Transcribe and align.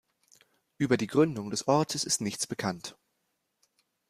Über 0.79 0.97
die 0.97 1.05
Gründung 1.05 1.51
des 1.51 1.67
Ortes 1.67 2.05
ist 2.05 2.21
nichts 2.21 2.47
bekannt. 2.47 2.97